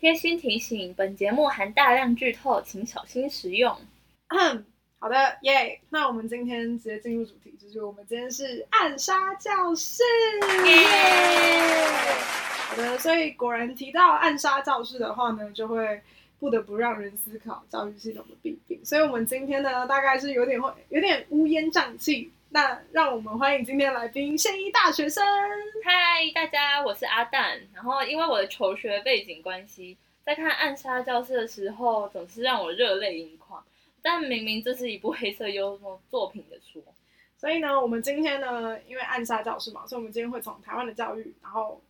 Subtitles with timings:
[0.00, 3.76] 贴心提醒：本节目含大量剧透，请小心食用。
[5.00, 5.80] 好的，耶！
[5.90, 10.04] 那我们今天直接进入主题，就是我们今天是暗杀教室！
[12.68, 16.00] 好的，所以果然提到暗杀教室的话呢，就会
[16.38, 18.80] 不得不让人思考教育系统的弊病。
[18.84, 22.30] 所以我们今天呢，大概是有点会有点乌烟瘴气。
[22.50, 25.22] 那让我们欢迎今天来宾现役大学生。
[25.84, 27.60] 嗨，大家，我是阿蛋。
[27.74, 33.62] 然后因为我的求学背景关系，在看《暗杀教室》的时候，总是让我热泪盈眶。
[34.00, 36.82] 但明明这是一部黑色幽默作品的书，
[37.36, 41.82] 所以呢，我们今天呢，因为《暗杀教室》嘛，所以我们今天会从台湾的教育，然后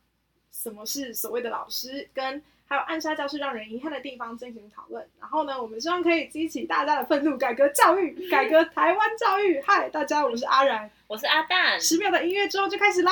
[0.51, 5.03] 什么是所谓的老师，跟还有《暗杀教室》让人遗憾的地方进行讨论。
[5.19, 9.59] 然后呢，我们希望可以激起大家的愤怒，改革教育，改革台湾教育。
[9.63, 11.81] 嗨，大家，我是阿然，我是阿蛋。
[11.81, 13.11] 十秒的音乐之后就开始啦。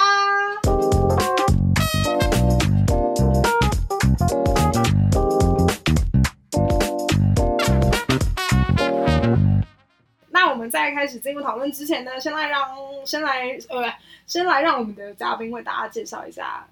[10.29, 12.77] 那我们在开始进入讨论之前呢，先来让
[13.07, 13.91] 先来呃，
[14.27, 16.63] 先来让我们的嘉宾为大家介绍一下《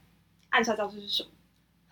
[0.51, 1.31] 暗杀教室》是什么。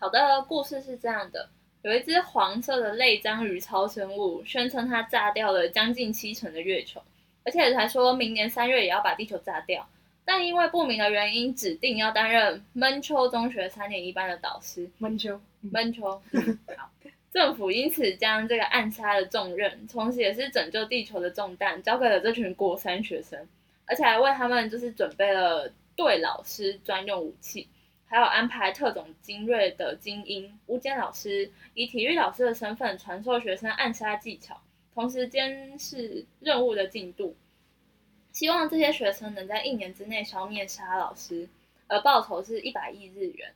[0.03, 1.49] 好的，故事是这样的：
[1.83, 7.01] 有一只黄色的类章鱼超生物，宣称它炸掉了将近七成的月球，
[7.45, 9.89] 而且还说明年三月也要把地球炸掉。
[10.25, 14.91] 但因为不明的原因，指定要担任闷秋中学三年一班的导师。
[14.99, 16.21] 闷秋，闷秋。
[16.77, 16.91] 好，
[17.33, 23.39] 政府因此将这个暗杀的重任，同时也是拯救地球的重担，交给了这群国三学生，
[23.87, 27.69] 而且还为他们就是准备了对老师专用武器。
[28.13, 34.61] 还有安排特种精锐的精英乌间老师，以体育老师的身份传授学生暗杀技巧，
[34.93, 37.35] 同时监视任务的进度，
[38.31, 41.49] 希望这些学生能在一年之内消灭杀老师，
[41.87, 43.51] 而报酬是一百亿日元。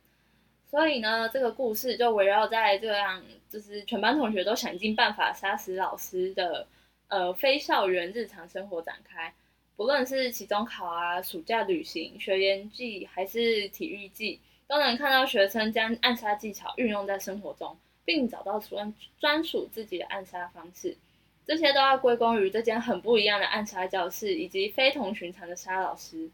[0.65, 6.65] 所以呢，这个故事就围绕在这样，就是全班同学都想尽办法杀死老师的
[7.09, 9.31] 呃非校园日常生活展开。
[9.75, 20.95] 不论是期中考啊、暑假旅行、学园季还是体育季，都能看到学生将暗杀技巧运用在生活中，并找到专专属自己的暗杀方式。
[21.45, 26.29] 这些都要归功于这间很不一样的暗杀教室，以及非同寻常的杀老师。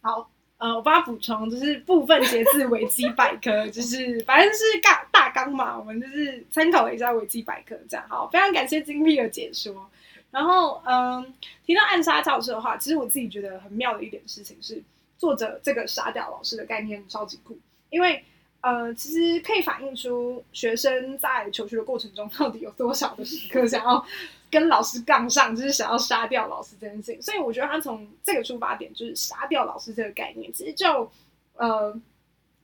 [0.00, 9.90] 好，呃，我帮他补充，就是部分节自维基百科，就是反正是大大纲嘛，我们就是参考了一下维基百科，这样好，非常感谢精辟的解说。
[10.30, 11.34] 然后，嗯，
[11.66, 14.82] 提到暗杀教室的话，其实我自己觉得很妙的一点事情是，
[15.18, 17.58] 作者这个杀掉老师的概念超级酷，
[17.90, 18.22] 因为，
[18.60, 24.04] 呃，其实可以反映出学生在求学的过程中到底有多少的时刻想要
[24.50, 27.22] 跟老师杠上，就是想要杀掉老师这件事情。
[27.22, 31.10] 所以我觉得他从这个出发点，就是杀掉老师这个概念，其实就
[31.56, 31.94] 呃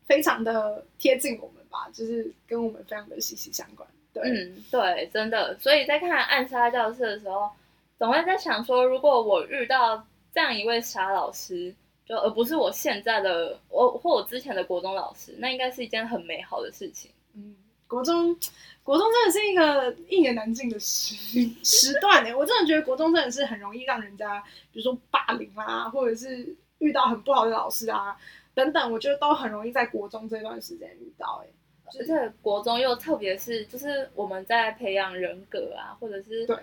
[0.07, 3.89] 非常的贴近我们吧，就是跟我们非常的息息相关。
[4.13, 5.59] 对，嗯，对，真的。
[5.59, 7.51] 所以在看暗杀教室的时候。
[8.01, 11.75] 总会在想说，如果我遇到这样一位傻老师，
[12.11, 17.09] 就而不是我现在的我或我之前的国中老师，那应该是一件很美好的事情。
[17.37, 17.55] 嗯，
[17.87, 18.37] 国中，
[18.83, 21.15] 国中真的是一个一言难尽的时
[21.63, 22.37] 时段呢。
[22.37, 28.19] 我真的觉得国中真的是很容易让人家，比如说霸凌啊，或者是遇到很不好的老师啊
[28.55, 31.45] 等等，我觉得都很容易在国中这段时间遇到。
[31.45, 31.49] 哎，
[32.01, 36.57] 而且国中又特别是就是我们在培养人格啊，或者是对。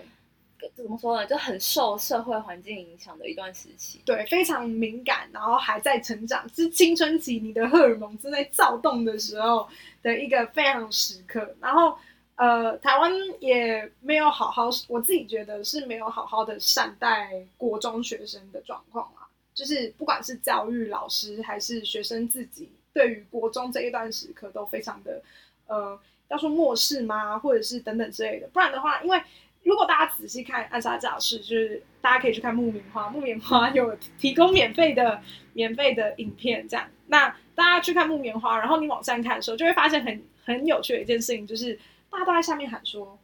[0.74, 1.26] 怎么说呢？
[1.26, 9.68] 就很受社会环境影响的一段时期，对，非常敏感，然后还在成长，是青春期，你的荷尔蒙正在躁动的时候
[10.02, 11.54] 的一个非常时刻。
[11.60, 11.96] 然后，
[12.36, 19.26] 呃，台湾也没有好好，我自己觉得是没有好好的善待国中学生的状况啊。
[19.54, 25.20] 就是不管是教育老师还是学生自己，对于国中这一段时刻都非常的，
[25.66, 25.98] 呃，
[26.28, 27.36] 要说漠视吗？
[27.36, 28.46] 或者是等等之类的。
[28.52, 29.20] 不然的话，因为
[29.62, 35.20] 如果大家仔细看《暗杀教室》，就是大家可以去看木棉花，木棉花有提供免费的
[35.52, 36.88] 免费的影片，这样。
[37.06, 41.78] 那大家去看木棉花，然后你往上看的时候，就会发现很很有趣的一件事情，就是
[42.10, 43.18] 大家都在下面喊说，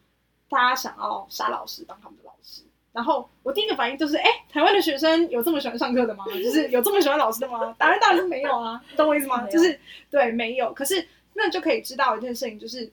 [0.48, 2.62] 大家想要杀老师当他们的老师。
[2.92, 6.24] 然后我第一个反应就是，哎，台湾的学生有这么喜欢上课的吗？
[6.42, 7.74] 就是有这么喜欢老师的吗？
[7.78, 9.46] 答案当然是没有啊，懂我意思吗？
[9.48, 9.80] 就是
[10.10, 10.72] 对，没有。
[10.74, 12.92] 可是那就可以知道一件事情，就是。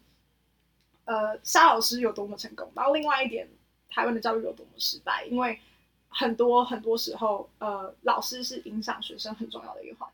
[1.12, 3.46] 呃，沙老师有多么成功，然后另外一点，
[3.90, 5.60] 台湾的教育有多么失败，因为
[6.08, 10.10] 很多很多时候，呃，老师是影响学生很重要的一环。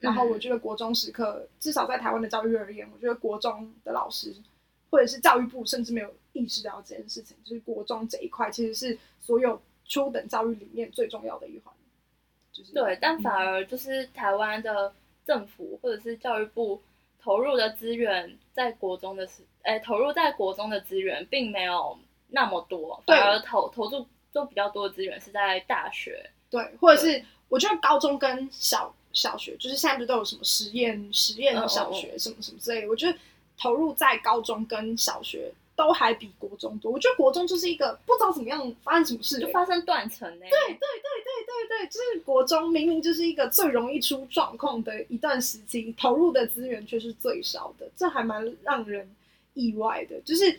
[0.00, 4.34] 然后我觉得国中时刻，至少在台湾的教育而言，我觉得国中的老师
[4.90, 11.72] 或者是教育部，甚至没有意识到这件事情，就是国中这一块其实是所有初等教育里面最重要的一环。
[12.52, 14.92] 就是对，但反而就是台湾的
[15.24, 16.82] 政府或者是教育部。
[17.22, 21.98] 投入的资源在国中的时，哎，投入在国中的资源并没有
[22.28, 33.18] 那么多，反而投投入就比较多的资源是在大学，对，或者是我觉得高中跟小小学，就是现在不是都有什么实验实验小学什么什么之类的，我觉得
[33.58, 35.52] 投入在高中跟小学。
[35.76, 40.40] 都还比国中多，我觉得国中就是一个不知道怎么样发生什么事，欸，就发生断层呢。
[40.40, 49.08] 对对对对对对，就是国中明明就是一个最容易出状况的一段时期，投入的资源却是最少的，这还蛮让人
[49.60, 50.20] 意外的。
[50.22, 50.50] 就是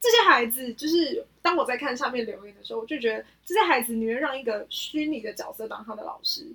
[0.00, 6.46] 这些孩子，就是当我在看上面留言的时候，我就觉得这些孩子宁愿让一个虚拟的角色当他的老师，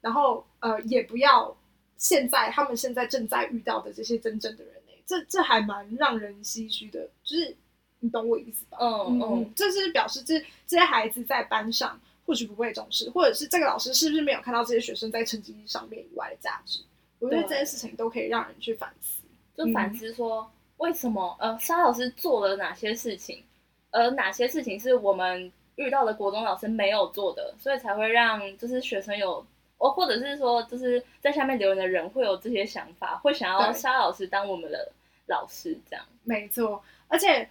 [0.00, 1.56] 然后呃，也不要
[1.96, 7.56] 现在他们现在正在遇到的这些真正的人呢，欸，这这还蛮让人唏嘘的，就是。
[8.04, 8.78] 你懂我意思吧？
[8.80, 10.36] 嗯嗯，这是表示这
[10.66, 16.80] 这些孩子在班上或许不被重视，或者是这个老师是不是没有看到这些学生在成绩上面以外的价值？
[17.20, 19.22] 我觉得这件事情都可以让人去反思，
[19.56, 20.50] 就反思说
[20.82, 23.42] 为什么呃沙老师做了哪些事情，
[23.90, 29.44] 而哪些事情是我们遇到的国中老师没有做的，所以才会让就是学生有，
[29.78, 34.92] 哦或者是说就是在下面留言的人会有这些想法，会想要沙老师当我们的
[35.26, 36.04] 老师这样。
[36.24, 37.48] 没错，而且。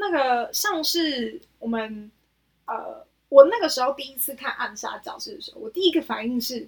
[0.00, 2.08] 那个像是我们，
[2.66, 6.64] 呃，我那个时候第一次看《暗杀教室》的时候，我第一个反应是，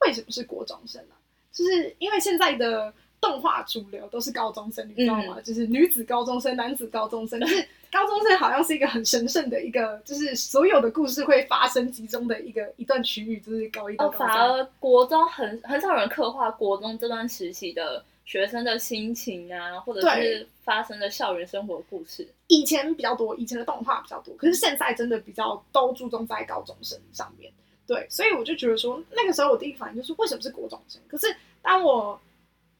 [0.00, 1.14] 为什么是国中生呢？
[1.50, 2.92] 就是因为现在的
[3.24, 5.34] 动画主流都是高中生，你知道吗？
[5.38, 14.28] 嗯、就是女子高中生、男子高中生， 就是高中生好像是一个很神圣的一个，就是所有的故事会发生集中的一个一段区域，就是高一到高三。
[14.28, 18.04] 哦，反而国中很很少人刻画国中这段时期的。
[18.26, 27.52] 学生的心情啊，或者是发生的校园生活故事，以前比较多，以前的动画比较多，可是现在真的比较都注重在高中生上面。
[27.86, 30.98] 对，所以我就觉得说，那个时候我第一反应就是为什么是国中生？
[31.06, 31.26] 可是
[31.60, 32.18] 当我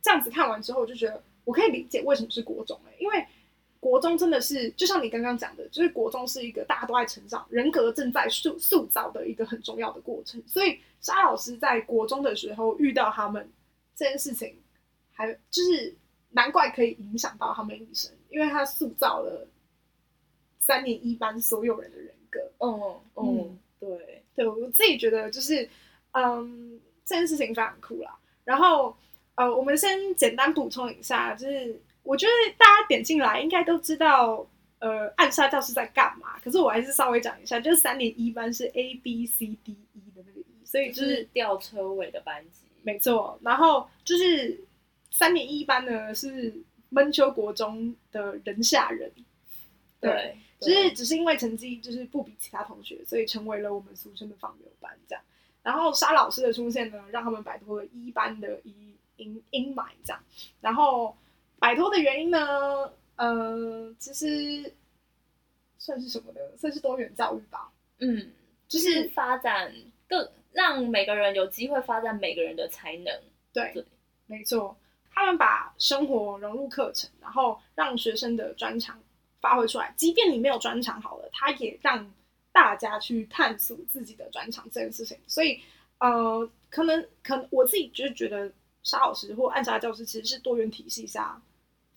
[0.05, 3.27] 这样子看完之后，我就觉得我可以理解为什么是国中、欸、因为
[3.81, 10.41] 国中真的是就像你刚刚讲的，就是国中是一个大家都在成长、人格正在塑塑造的一个很重要的过程。
[10.47, 13.51] 所以沙老师在国中的时候遇到他们
[13.97, 14.55] 这件事情。
[15.17, 15.95] 还就是
[16.31, 19.47] 难怪可以影响到他们一生，因为他塑造了
[20.59, 22.41] 三年一班所有人的人格。
[22.59, 25.71] 嗯嗯，对对，我自己觉得就是，
[26.11, 28.19] 嗯，这件事情非常酷啦。
[28.43, 28.97] 然后
[29.34, 34.46] 呃，我们先简单补充一下，就是我觉得大家点进来应该都知道，
[34.78, 36.38] 呃，暗杀教室在干嘛。
[36.42, 43.38] 可是我还是稍微讲一下，就是三年一班是 A B C D E 的那个 E，所以就是吊车尾的班级，没错。
[43.42, 44.60] 然后就是。
[45.16, 46.52] 三年一班呢是
[46.88, 49.08] 闷秋国中的人下人，
[50.00, 55.22] 对，只是只是因为成绩就是不比其他同学，所以成为了我们俗称的放牛班这样。
[55.62, 60.22] 然后沙老师的出现呢，让他们摆脱了一班的阴阴阴霾这样。
[60.61, 61.16] 然后
[61.58, 64.75] 摆脱的原因呢，呃，其实
[65.78, 66.40] 算是什么呢？
[66.56, 67.70] 算是多元教育吧。
[67.99, 68.32] 嗯，
[68.69, 69.72] 就是发展
[70.08, 73.12] 更让每个人有机会发展每个人的才能。
[73.52, 73.84] 对，对
[74.26, 74.76] 没错。
[75.17, 79.00] 他们把生活融入课程，然后让学生的专长
[79.40, 79.94] 发挥出来。
[79.96, 82.12] 即便你没有专长，好了，他也让
[82.50, 85.17] 大家去探索自己的专长这件事情。
[85.28, 85.60] 所以，
[85.99, 88.50] 呃，可能可能我自己就是觉得
[88.84, 91.40] 沙老师或暗杀教师其实是多元体系下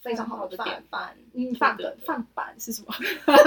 [0.01, 1.15] 非常好的典范。
[1.33, 2.91] 嗯，范本范本是什么？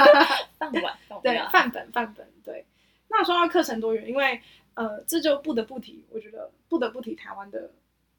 [0.56, 0.82] 范本
[1.22, 2.64] 对，范本范本对。
[3.08, 4.40] 那说到课程多元，因为
[4.74, 7.68] 呃，这就不得不提，我觉得不得不提台湾的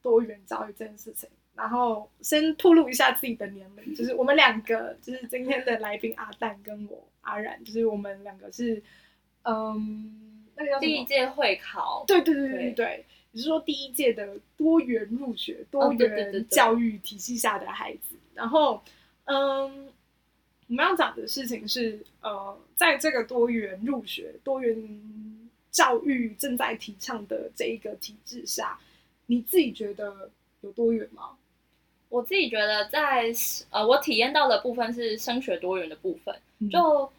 [0.01, 1.29] 多元教育这件事情。
[1.53, 8.81] 然后先透露一下自己的年龄， 就是我们两个，就是今天的来宾阿蛋跟我阿然，就是我们两个是，
[9.43, 18.15] 嗯，那个叫第一届会考，对对对对对，对也就是说第一届的多元入学、多元教育体系下的孩子。
[18.33, 18.81] 然后，
[19.25, 19.85] 嗯，
[20.67, 28.79] 我们要讲的事情是，呃，在这个多元入学、多元教育正在提倡的这一个体制下，
[29.25, 30.29] 你自己觉得
[30.61, 31.31] 有多元吗？
[32.09, 36.35] 我自己觉得在，在呃，我体验到的部分是升学多元的部分。
[36.59, 37.09] 嗯、就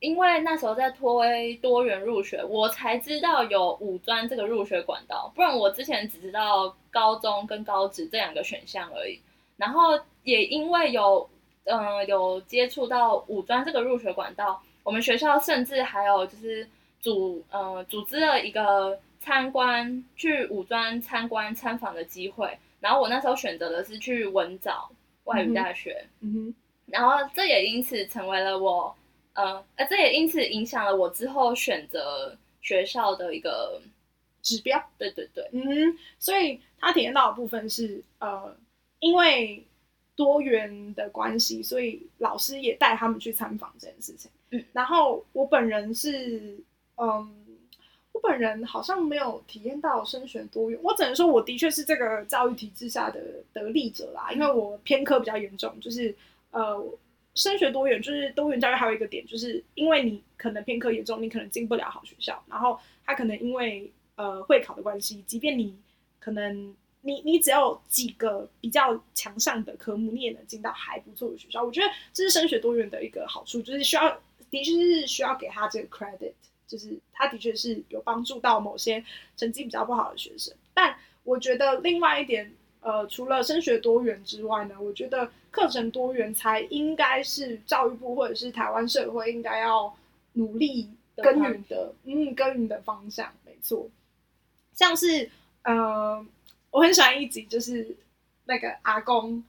[0.00, 9.20] 因为那时候在推多元入学，我才知道有五专这个入学管道，不然我之前只知道高中跟高职这两个选项而已。
[9.56, 11.28] 然后也因为有
[11.64, 16.68] 嗯、呃、有接触到五专这个入学管道，我们学校甚至还有就是
[17.00, 22.56] 组呃组织了一个参观去五专参观参访的机会。
[22.78, 24.88] 然后我那时候选择的是去文藻
[25.24, 26.54] 外语大学，嗯哼，
[26.86, 28.94] 然后这也因此成为了我，
[29.38, 33.80] 呃，呃，这也因此影响了我之后选择学校的一个
[34.42, 34.82] 指标。
[34.98, 38.52] 对对对，嗯哼，所以他体验到的部分是，呃，
[38.98, 39.64] 因为
[40.16, 44.28] 多元的关系，所以老师也带他们去参访这件事情。
[44.50, 46.58] 嗯，然后我本人是，
[46.96, 47.32] 嗯，
[48.10, 53.20] 我本人好像没有体验到升学多元，我只能说我的确是这个教育体制下的
[53.52, 56.12] 得利者啦，因为我偏科比较严重，就是
[56.50, 56.84] 呃，
[57.38, 65.74] 升学多元就是多元教育还有一个点，就是因为你可能偏科严重，你可能进不了好学校，然后他可能因为呃会考的关系，即便你
[66.20, 66.74] 可能。
[67.02, 71.62] 你你只要几个比较强项的科目，你也能进到还不错的学校。
[71.62, 76.32] 我觉得这是升学多元的一个好处，就是需要的确是需要给他这个 credit，
[76.66, 79.02] 就是他的确是有帮助到某些
[79.36, 80.52] 成绩比较不好的学生。
[80.74, 89.94] 但我觉得另外一点，呃，除了升学多元之外呢，我觉得课程多元才应该是教育部或者是台湾社会应该要
[90.32, 93.32] 努力耕耘的，嗯，耕耘的方向。
[93.44, 93.88] 没错，
[94.72, 95.30] 像是
[95.62, 96.26] 呃。
[96.70, 97.96] 我很喜欢一集，就是
[98.44, 99.42] 那个阿公，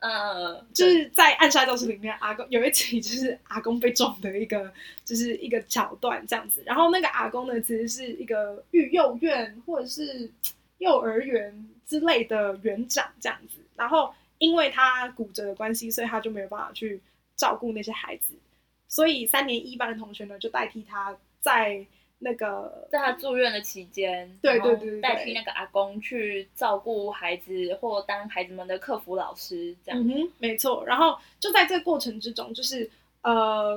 [0.00, 4.72] 呃，就是在暗杀教室里面，阿公有一集就是阿公被撞的一个，
[5.04, 6.62] 就是一个桥段这样子。
[6.64, 10.30] 然后那个阿公呢，其实是一个育幼院或者是
[10.78, 13.58] 幼儿园之类的园长这样子。
[13.76, 17.00] 然后因为他骨折的关系，所以他就没有办法去
[17.36, 18.34] 照顾那些孩子，
[18.88, 21.86] 所以三年一班的同学呢，就代替他在。
[22.24, 30.00] 那个在他住院的期间，对对对，代替那个阿公去照顾孩子，或当孩子们的客服老师，这样。
[30.00, 30.84] 嗯哼，没错。
[30.86, 32.88] 然后就在这个过程之中，就是
[33.22, 33.76] 呃，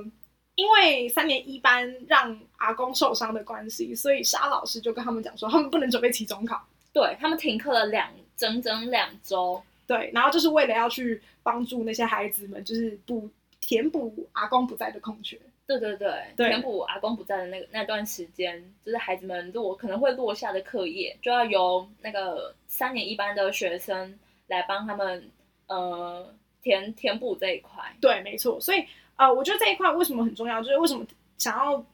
[0.54, 6.64] 因为三年一班让阿公受伤的关系，所以沙老师就跟他们讲说，他们不能准备期中考，
[6.96, 9.62] 对，他们停课了两整整两周。
[9.86, 15.38] 对，然后就是为了要去帮助那些孩子们，就是补填补阿公不在的空缺。
[15.68, 25.30] 对对对，填补阿公不在的那个那段时间，就是孩子们落可能会落下的课业，就要由那个三年一班的学生来帮他们
[25.68, 27.84] 呃填填补这一块。
[28.00, 28.58] 对，没错。
[28.62, 28.86] 所以
[29.18, 31.06] 呃，我觉得这一块为什么很重要，就是为什么
[31.38, 31.86] 想要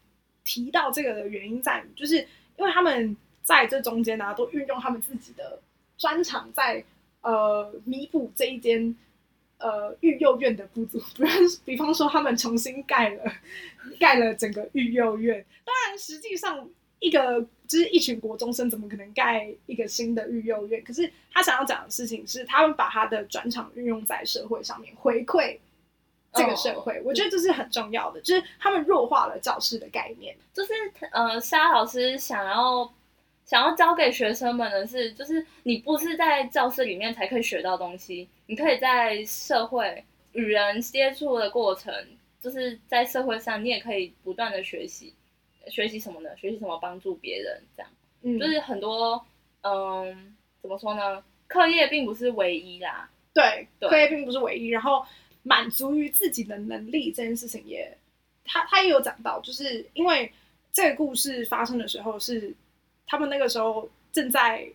[0.44, 2.18] 提到这个的原因在于，就是
[2.58, 3.18] 因为他们
[3.52, 5.60] 在这中间呢、啊，都运用他们自己的
[5.98, 6.84] 专长在
[7.22, 8.96] 呃弥补这一间。
[9.64, 11.32] 呃，育幼院的不足，比方
[11.66, 13.32] 比方说，他们重新盖了
[14.00, 15.46] 盖了整个育幼院。
[15.64, 16.68] 当然，实际上
[16.98, 20.84] 一个就是一群国中生，怎么可能盖一个新的育幼院？
[20.84, 25.60] 可是他想要讲的事情是，他们把他的专长运用在社会上面，回馈
[26.34, 26.98] 这个社会。
[26.98, 30.36] Oh, 我觉得这是很重要的，就是他们弱化了教师的概念。
[30.56, 30.74] 就是
[31.12, 32.92] 呃，沙老师想要。
[33.52, 41.94] 想要教给学生们的是，就是你不是在教室里面才可以学到东西，你可以在社会与人接触的过程，
[42.40, 45.14] 就是在社会上，你也可以不断的学习，
[45.68, 46.30] 学习什么呢？
[46.38, 47.92] 学习什么帮助别人，这样，
[48.22, 49.22] 嗯，就是很多，
[49.64, 51.22] 嗯，怎么说呢？
[51.48, 55.06] 课业并不是唯一啦，对，对，课业并不是唯一，然后
[55.44, 57.98] 满足于自己的能力这件事情也，
[58.46, 60.32] 他他也有讲到，就是因为
[60.72, 62.56] 这个故事发生的时候是。
[63.12, 64.66] 他们那个时候正在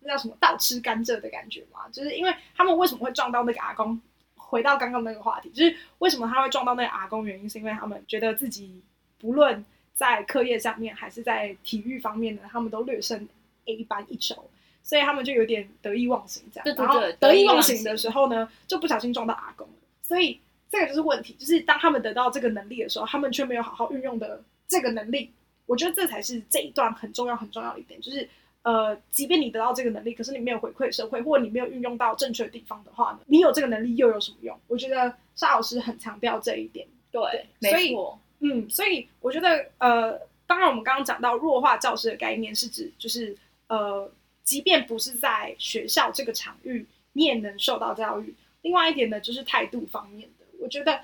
[0.00, 4.00] 那叫什么倒吃甘蔗的感觉嘛，就是因为他们为什么会撞到那个阿公？
[4.34, 7.24] 回到刚刚那个话题，就是为什么他会撞到那个阿公？
[7.24, 8.82] 原因是因为他们觉得自己
[9.20, 13.28] 不论在课业上面还是在体育方面呢，他们都略胜
[13.66, 14.50] A 班一筹，
[14.82, 16.64] 所以他们就有点得意忘形这样。
[16.64, 19.74] 对对对，然后得意忘形的时候呢，就不小心撞到阿公了。
[20.02, 25.30] 所以这个就是问题，就是当他们得到这个能力的时候，他们却没有好好运用的这个能力。
[25.70, 28.28] 我觉得这才是这一段很重要很重要的一点，就是，
[28.62, 34.58] 呃，即便你得到这个能力，可是你没有回馈社会，或者你没有运用到正确的地方的话呢，你有这个能力又有什么用？
[34.66, 36.84] 我觉得沙老师很强调这一点。
[37.12, 38.20] 对，对，所以，没错。
[38.40, 43.36] 嗯，所以我觉得，呃，当然我们刚刚讲到弱化教师的概念，是指就是，
[43.68, 44.10] 呃，
[44.42, 48.34] 即便不是在学校这个场域，你也能受到教育。
[48.62, 51.00] 另外一点呢，就是态度方面的，我觉得，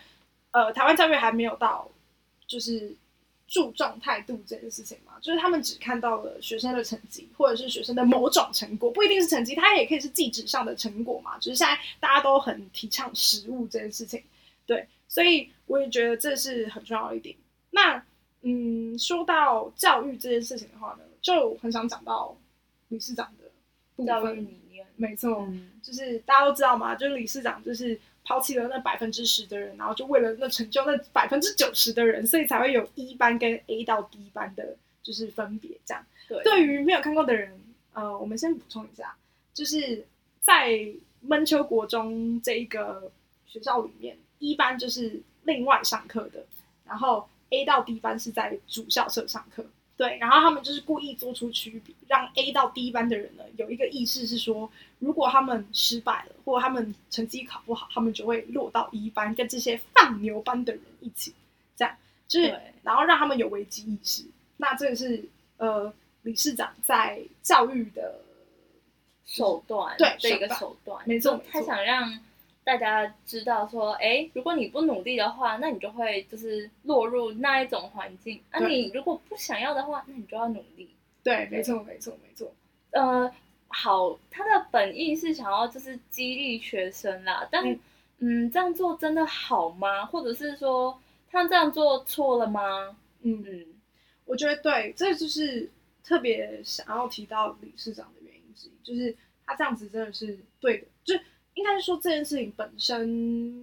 [0.50, 1.88] 呃，台湾教育还没有到，
[2.48, 2.96] 就是。
[3.48, 11.38] 注重态度这件事情嘛，就是他们只看到了学生的成绩，或者是学生的某种成果，不一定是成绩，它也可以是记纸上的成果嘛。
[11.38, 14.20] 就是现在大家都很提倡实物这件事情，
[14.66, 17.36] 对，所以我也觉得这是很重要的一点。
[17.70, 18.04] 那
[18.42, 22.36] 嗯，说到教育这件事情的话呢，就很想讲到
[22.88, 24.84] 理事长的教育理念。
[24.96, 28.00] 没错，嗯，就是大家都知道嘛，就是理事长就是。
[28.26, 36.04] 抛弃了那百分之十的人，然后就为了那成就那百分之九十的人，所以才会有一班跟 A 到 D 班的，就是分别这样。
[36.28, 37.56] 对，对于没有看过的人，
[37.92, 39.14] 呃，我们先补充一下，
[39.54, 40.04] 就是
[40.40, 40.76] 在
[41.20, 43.12] 闷秋国中这一个
[43.46, 46.44] 学校里面，一班就是另外上课的，
[46.84, 49.64] 然后 A 到 D 班是在主校舍上课。
[49.96, 61.32] 对，然后他们就是故意做出区别，让 A 到 D 班的人呢有一个意识是说，如果他们失败了，或者他们成绩考不好，他们就会落到 E 班，跟这些放牛班的人一起，
[61.74, 61.96] 这样
[62.28, 64.24] 就是，对然后让他们有危机意识。
[64.58, 65.24] 那这个是
[65.56, 68.20] 呃，理事长在教育的
[69.24, 72.18] 手段，对这一个手段，没错，他想让。
[72.66, 78.42] 大家知道说，哎，如果你不努力的话，那你就会就是落入那一种环境。
[78.50, 80.90] 那、啊、你如果不想要的话，那你就要努力。
[81.22, 82.52] 对，没错，没错，没错。
[82.90, 83.32] 呃，
[83.68, 87.78] 好，他的本意是想要就是激励学生啦，但嗯，
[88.18, 90.04] 嗯，这样做真的好吗？
[90.04, 92.96] 或者是说他这样做错了吗？
[93.22, 93.64] 嗯嗯，
[94.24, 95.70] 我觉得对，这就是
[96.02, 101.14] 特别想要提到理事长的原因之一，就是他这样子真的是对的，就。
[101.56, 103.60] 应该是说这件事情本身，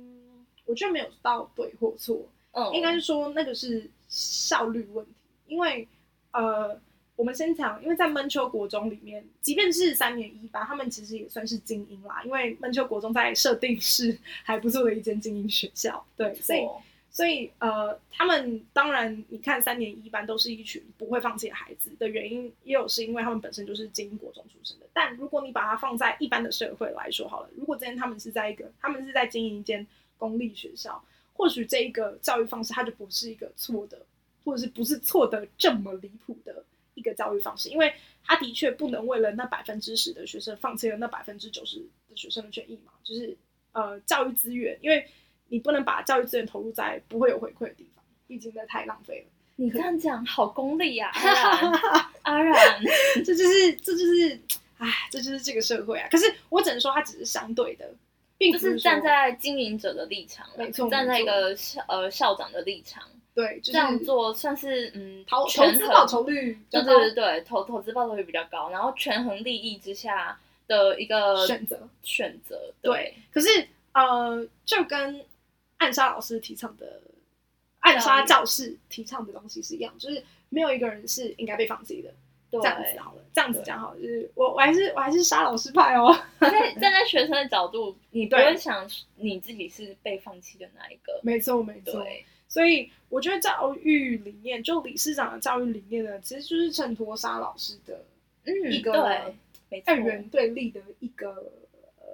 [0.66, 2.28] 我觉得没有到对或错。
[2.52, 2.76] 嗯，oh.
[2.76, 5.12] 应该是说那个是效率问题。
[5.48, 5.88] 因为，
[6.32, 6.78] 呃，
[7.16, 12.22] 我们先讲，因为在闷秋国中里面，即便是三年一班，他们其实也算是精英啦。
[12.26, 16.60] 因为闷秋国中在设定是还不错的一间精英学校，对，所以。
[17.16, 24.88] 所以，呃，他们当然，你看三年一班都是一群不会放弃的孩子的原因，也有是因为他们本身就是精英国中出身的。
[24.94, 29.86] 但如果你把它放在一般的社会来说好了，如果今天他们是在一个，他们是在经营一间
[30.18, 31.00] 公立学校，
[31.34, 34.04] 或许这一个教育方式它就不是一个错的，
[34.44, 36.66] 或者是不是错的这么离谱的
[36.96, 37.94] 一个教育方式，因为
[38.24, 41.78] 他的确不能为了那百分之十的学生放弃了那百分之九十
[42.10, 43.38] 的学生的权益嘛，就是
[43.74, 45.08] 呃教育资源，因为。
[45.54, 49.26] 你不能把教育资源投入在不会有回馈的地方，毕竟那太浪费了。
[49.56, 52.82] 你这样讲好功利呀，阿 阿然，
[53.24, 54.42] 这就是这就是，
[54.80, 56.08] 哎，这就是这个社会啊。
[56.10, 57.88] 可是我只能说，它只是相对的，
[58.36, 63.04] 并不是，是站在经营者的立场，没错，站在一个校呃校长的立场，
[63.36, 75.24] 对，就是、这样做算是嗯，投投资报酬率，对对对对，投投资报酬率比较高，然后权衡利益之下的一个选择选择，对可是呃，就跟。
[75.84, 77.02] 暗杀老师提倡的，
[77.80, 82.10] 暗杀教室提倡的东西是一样，就是没有一个人是应该被放弃的。
[82.50, 86.16] 这样子好了，这样子讲好了，就是我我还是我还是杀老师派哦。
[86.40, 91.20] 在站在学生的角度， 你不会想你自己是被放弃的那一个。
[91.24, 98.06] 没错没错，对所以我觉得教育理念，就理事长的教育理念呢，其实就是衬托杀老师的
[98.70, 99.02] 一个
[99.88, 101.30] 二元对立的一个、
[102.00, 102.06] 呃、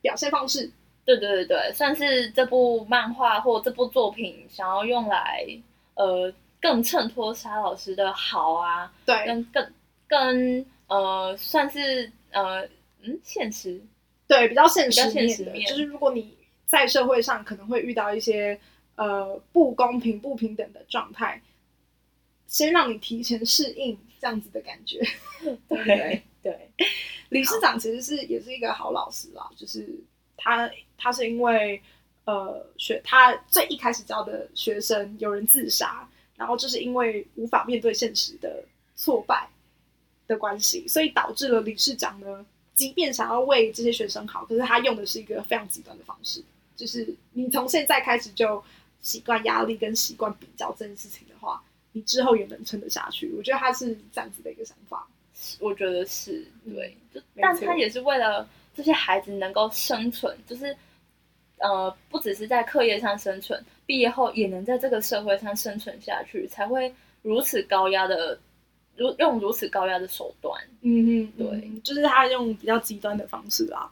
[0.00, 0.70] 表现方式。
[1.04, 5.46] 对对对对，算是这部漫画或这部作品想要用来，
[5.94, 9.72] 呃，更衬托沙老师的好啊，对，跟更
[10.08, 12.66] 更呃，算是呃，
[13.02, 13.78] 嗯，现实，
[14.26, 16.34] 对，比较现实面的，现实面就是如果你
[16.66, 18.58] 在社会上可能会遇到一些
[18.96, 21.38] 呃不公平、不平等的状态，
[22.46, 25.02] 先让你提前适应这样子的感觉，
[25.68, 26.70] 对 对对，
[27.28, 29.86] 理事长其实是也是一个好老师啦，就是。
[30.36, 30.68] 他
[31.04, 31.78] 他是因为
[32.24, 38.64] 呃学他最一开始教的学生有人自杀，然后就是因为无法面对现实的
[38.96, 39.46] 挫败
[40.26, 46.42] 的关系，所以导致了理事长呢，即便想要为这些学生好，可是他用的是一个非常极端的方式，
[46.74, 48.64] 就是你从现在开始就
[49.02, 51.62] 习惯压力跟习惯比较这件事情的话，
[51.92, 53.30] 你之后也能撑得下去。
[53.36, 55.06] 我觉得他是这样子的一个想法，
[55.60, 58.48] 我觉得是对，就、但他也是为了。
[58.76, 60.76] 这些孩子能够生存，就是，
[61.58, 68.38] 呃，不只是在课业上生存，毕业后也能在这个社会上生存下去，才会如此高压的，
[68.96, 70.60] 如用如此高压的手段。
[70.82, 73.90] 嗯嗯，对，就是他用比较极端的方式啊。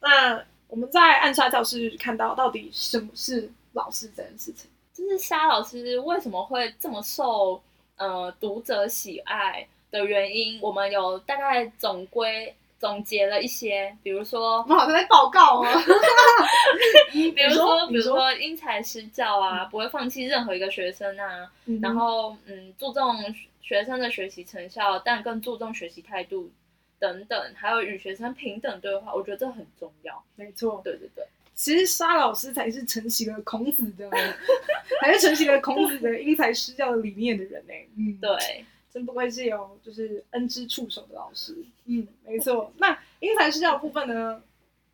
[0.00, 4.68] 那我们在暗杀教室看到，到底什么是老师这件事情？
[4.92, 7.62] 就是沙老师为什么会这么受
[7.96, 12.54] 呃读者喜爱的原因，我们有大概总归。
[12.78, 15.72] 总结了一些，比如说，我们好像在报告啊。
[17.12, 21.50] 比如说，比如说因材施教啊，嗯、不会放弃任何一个学生啊。
[21.66, 23.16] 嗯、然后，嗯，注重
[23.62, 26.50] 学生的学习成效，但更注重学习态度
[26.98, 29.14] 等等，还有与学生平等对话。
[29.14, 30.22] 我觉得这很重要。
[30.36, 31.24] 没错，对对对。
[31.54, 34.10] 其实沙老师才是承袭了孔子的，
[35.00, 37.72] 还是承袭了孔子的因材施教的理念的人呢。
[37.96, 38.64] 嗯，对。
[38.94, 41.52] 真不愧是有就是恩之触手的老师，
[41.86, 42.72] 嗯，没错。
[42.78, 44.40] 那因材施教部分呢，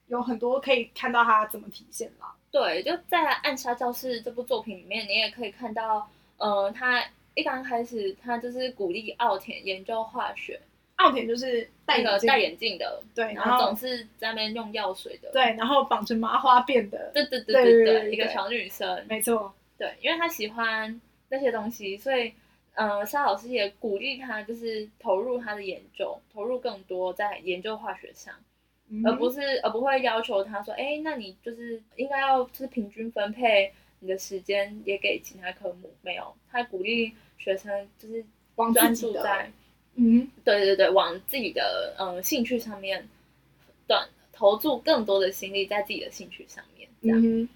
[0.07, 2.35] 有很多可以看到他怎么体现啦。
[2.51, 10.59] 对，就在《暗杀教室》这部作品里面，你也可以看到，呃，他一刚开始他就是鼓励奥田研究化学。
[10.97, 22.33] 奥田就是戴个戴眼镜的，对，然后总是在那边用药水的，对，然后绑着麻花辫的，对对对对对，一个小女生，没错，对，因为他喜欢那些东西，所以。
[22.81, 28.35] 呃，沙老师也鼓励他，就是投入他的研究，投入更多在研究化学上，
[28.89, 38.25] 嗯、而不是而不会要求他说，哎，那你就是应该要就是平均分配你的时间也给其他科目，没有，他鼓励学生就是
[38.73, 39.53] 专注在，
[39.97, 43.07] 嗯，对对对，往自己的嗯、呃、兴趣上面，
[43.87, 47.47] 短投注更多的心力在自己的兴趣上面，这样，嗯、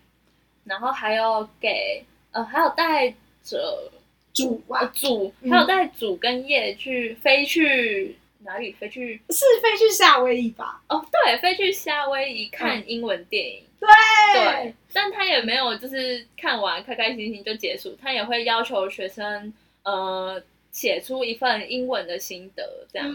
[0.65, 3.09] 然后还有给呃还有带
[3.43, 3.91] 着。
[4.35, 8.73] 主啊，主，还有带主跟叶去飞去哪里？
[8.73, 10.83] 飞去是飞去夏威夷吧？
[10.89, 13.63] 哦，对，飞去夏威夷看英文电影。
[13.81, 13.89] 对
[14.35, 19.53] 对，但他也没有就是看完开开心心就结束，他也会要求学生
[19.85, 20.43] 呃
[20.73, 23.13] 写出一份英文的心得，这样。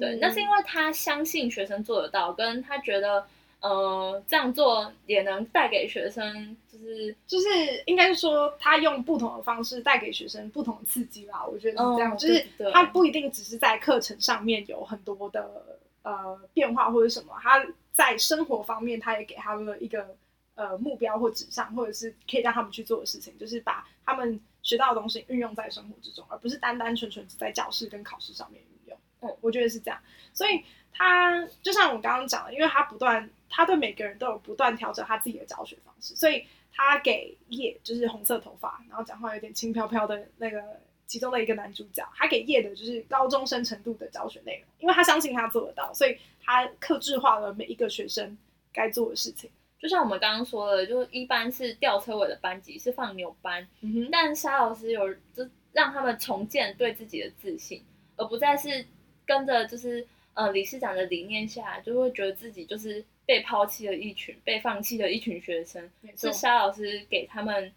[0.00, 3.26] 对，那是因为他相信学生做得到，跟他觉得。
[3.68, 7.46] 呃，这样做也能带给学生，就是就是
[7.86, 11.44] 应该是说，他用不同的方式带给学生不同的刺激吧。
[11.44, 20.14] 我觉得是这样，哦、就是他不一定只是在课程上面有很多的呃变化或者什么，他在生活方面他也给他们一个
[20.54, 28.98] 呃目标或指向，或者是可以让他们去做的事情，就是把他们学到的东西运用在生活之中，而不是单单纯纯只在教室跟考试上面运用。
[29.22, 29.98] 嗯，我觉得是这样。
[30.32, 33.28] 所以他就像我刚刚讲的，因为他不断。
[33.48, 40.62] 他对每个人都有不断调整他自己的教学方式，所以他给叶就是红色头发，然后讲话有点轻飘飘的那个
[41.06, 48.36] 其中的一个男主角，他给叶的就是高中生程度的教学内容，因为他相信他做得到，所以他克制化了每一个学生
[48.72, 49.50] 该做的事情。
[49.78, 57.82] 就像我们刚刚说的，就是一般是吊车尾的班级是放牛班，嗯哼，但沙老师有就让他们重建对自己的自信，
[58.16, 58.84] 而不再是
[59.24, 63.04] 跟着就是呃理事长的理念下，就会觉得自己就是。
[63.26, 67.72] 被抛弃的一群，被放弃的一群学生，是沙老师给他们，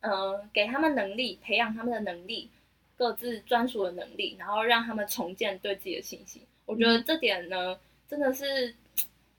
[0.00, 2.48] 嗯、呃，给他们能力，培养他们的能力，
[2.96, 6.40] 各自专属的能力，然后让他们重建对自己的信心。
[6.66, 7.76] 我觉得这点呢，
[8.08, 8.72] 真的是，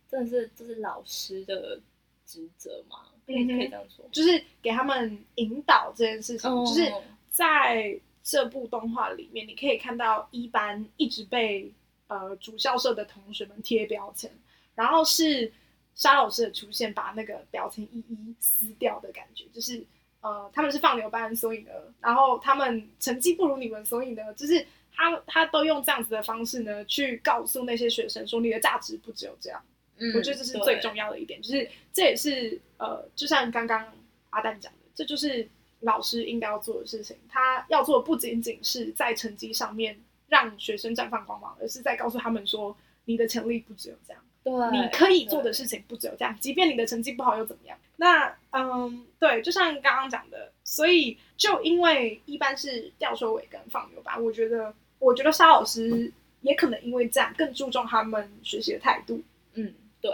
[0.10, 1.80] 真的是，这是老师的
[2.26, 2.98] 职责嘛？
[3.26, 6.52] 可以可以这样说，就是给他们引导这件事情。
[6.52, 6.91] 嗯、就是
[7.30, 11.72] 在这部动画里面，你可以看到一班一直被
[12.08, 14.30] 呃主校舍的同学们贴标签。
[14.76, 15.52] 然后是
[15.96, 19.86] 沙老师的出现，把那个表情一一撕掉的感觉，就是
[20.22, 29.62] 呃，他们是放牛班，所以呢，然后他们成绩不如你们，所以呢，就是他他都用这样子的方式呢，去告诉那些学生说，你的价值不只有这样。
[29.98, 33.94] 嗯，我觉得这是最重要的一点，就是这也是呃，就像刚刚
[34.32, 35.48] 阿蛋讲的，这就是
[35.82, 37.16] 老师应该要做的事情。
[37.30, 44.24] 他要做的不仅仅是在成绩上面让学生绽放光芒，而是在告诉他们说，你的潜力不只有这样。
[44.44, 47.78] 对，你可以做的事情不只有这样，即便你的成绩不好又怎么样？
[47.98, 59.22] 那嗯，对，就像刚刚讲的，所以就因为一般是吊车尾跟放牛班，我觉得，我觉得沙老师也可能因为这样更注重他们学习的态度。
[59.54, 60.12] 嗯，对，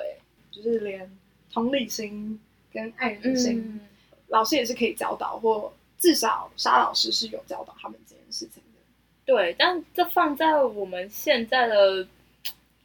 [0.52, 1.10] 就是连
[1.54, 2.38] 同理心
[2.74, 3.80] 跟爱人心，嗯、
[4.28, 8.82] 老师也是可以教导，或至少沙老师是有教导他们这件事情的。
[9.26, 12.06] 对，但这放在我们现在的。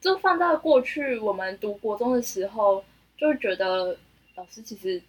[0.03, 2.83] 就放到过去，我们读国中的时候，
[3.17, 3.97] 就会觉得
[4.35, 5.01] 老师其实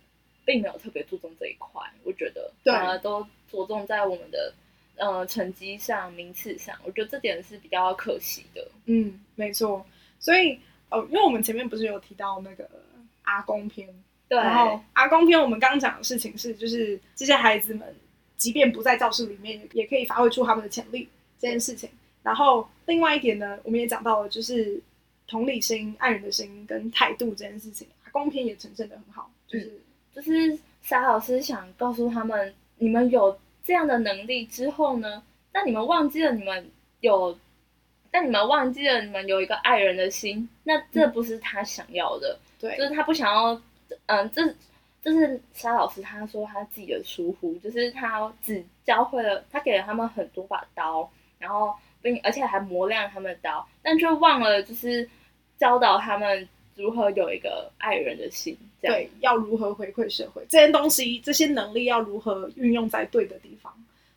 [0.44, 1.83] 并没有特别注重这一块。
[2.04, 4.54] 我觉得，对，都着重在我们的
[4.94, 6.78] 呃成绩上、名次上。
[6.85, 8.64] 我觉得这点是比较可惜的。
[8.85, 9.85] 嗯，没错。
[10.20, 12.70] 所以，哦，因为我们前面不是有提到那个
[13.22, 13.88] 阿公篇，
[14.28, 17.92] 对，然后阿公篇我们刚讲的事情是，就是这些孩子们
[18.37, 21.90] 即便不在教室里面，也可以发挥出他们的潜力这件事情。
[22.24, 24.80] 然后另外一点呢，我们也讲到了，就是
[25.28, 29.30] 同理心、爱人的心跟态度这件事情，公平也呈现的很好。
[29.46, 29.80] 就是、嗯、
[30.14, 37.38] 就是沙老师想告诉他们，你们有这样的能力之后呢，但你们忘记了你们有，
[38.10, 42.38] 但你们忘记了你们有一个爱人的心，那这不是他想要的。
[42.58, 43.60] 对、嗯，就是他不想要。
[44.06, 44.42] 嗯，这
[45.02, 51.74] 这是沙老师他说他自己的疏忽，就是他只教会了，他给了他们很多把刀，然后。
[52.04, 55.08] 并而且还磨亮他们的刀，但却忘了就是
[55.56, 58.54] 教导他们如何有一个爱人的心。
[58.82, 63.72] 对，要如何回馈社会，这些东西、这些能力要如何运用在对的地方，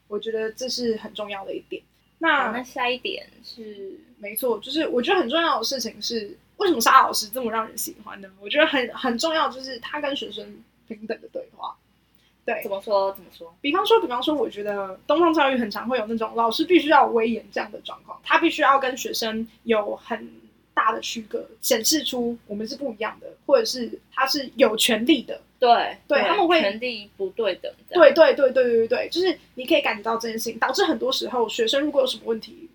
[0.09, 1.81] 我觉得这是很重要的一点。
[2.19, 8.29] 那那下一点是没错，就是我觉得很重要的事情是，为什么沙老师这么让人喜欢呢？
[8.41, 10.45] 我觉得很很重要，就是他跟学生
[10.89, 11.73] 平等的对话。
[12.47, 13.11] 对，怎么说？
[13.11, 13.53] 怎么说？
[13.59, 20.31] 比方说，比方说，我觉得东方教育很常会有那种老师必须要威严这样的状况，他必须要跟学生有很
[20.73, 27.69] 大的区隔，显示出我们是不一样的，或者是他是有权利的，对对，他们会权力不对等。
[27.89, 32.69] 对对对对对对对，就是你可以感觉到这件事情，导致很多时候学生如果有什么问题，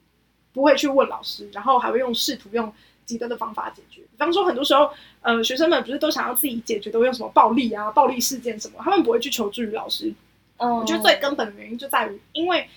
[0.52, 2.70] 不会去问老师，然后还会用试图用
[3.04, 4.00] 极端的方法解决。
[4.02, 10.12] 比方说，很多时候，呃，学生们不是都想要自己解决，都用什么暴力啊、暴力事件什么，他们不会去求助于老师。
[10.58, 12.68] 嗯，我觉得最根本的原因就在于，因为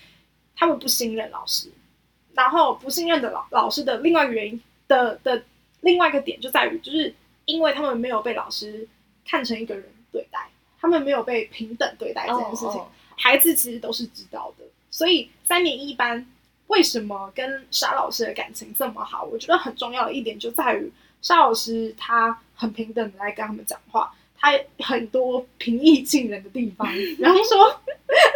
[0.54, 1.70] 他们不信任老师，
[2.34, 5.42] 然后不信任的老老师的另外一个原因的的
[5.82, 8.88] 另外一个点就在于，就是因为他们没有被老师
[9.24, 10.48] 看成一个人对待，
[10.80, 12.82] 他们没有被平等对待这件事情，
[13.16, 14.64] 孩子其实都是知道的。
[14.90, 16.26] 所以三年一班
[16.68, 19.24] 为什么跟沙老师的感情这么好？
[19.24, 20.90] 我觉得很重要的一点就在于
[21.22, 24.12] 沙老师他很平等的来跟他们讲话。
[24.38, 26.86] 他很多平易近人的地方，
[27.18, 28.35] 然后说他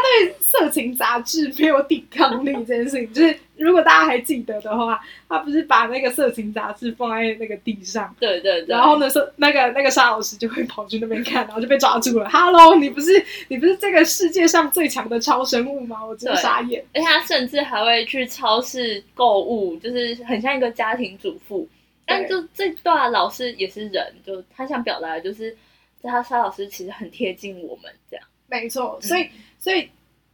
[0.00, 12.28] 对色情杂志没有抵抗力这件事情，就是如果大家还记得的话，他不是把那个色情杂志放在那个地上，对对对，然后呢，说那个那个沙老师就会跑去那边看，然后就被抓住了。
[12.28, 16.04] Hello，你不是你不是这个世界上最强的超生物吗？
[16.04, 16.84] 我真的傻眼。
[16.94, 21.68] 而且他甚至还会去超市购物，就是很像一个家庭主妇。
[22.06, 25.56] 但就这段老师也是人，就他想表达的就是，
[26.02, 28.26] 他沙老师其实很贴近我们这样。
[28.48, 29.30] 没错，所以、嗯、
[29.60, 29.88] 所以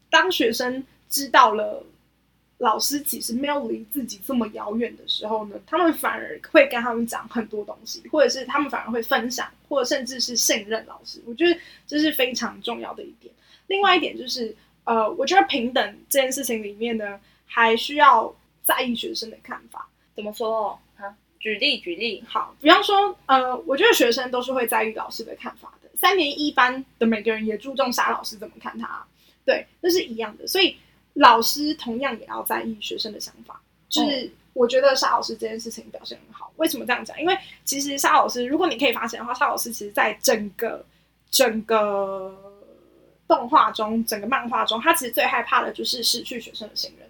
[0.09, 1.85] 当学生知道了
[2.59, 11.21] 老师其实没有离自己这么遥远的时候呢，他们反而会跟他们讲很多东西，或者是他们反而会分享，或者甚至是信任老师。
[11.27, 13.35] 我觉得这是非常重要的一点。
[13.67, 19.87] 另外一点就是，呃，我觉得平等这件事情里面呢，还需要在意学生的看法。
[20.15, 20.79] 怎么说？
[21.39, 25.89] 举例举例，好，比方说，呃，我觉得学生都是会在意老师的看法的。
[25.95, 29.07] 三年一班的每个人也注重沙老师怎么看他，
[29.47, 30.47] 对，那是一样的。
[30.47, 30.77] 所以
[31.15, 33.59] 老师同样也要在意学生的想法。
[33.89, 36.53] 就是我觉得沙老师这件事情表现很好。
[36.57, 37.19] 为什么这样讲？
[37.21, 40.85] 因为其实沙老师，如果你可以发现的话，沙老师其实在整个
[41.31, 42.37] 整个
[43.29, 47.09] 动画中、整个漫画中，他其实最害怕的就是失去学生的信任。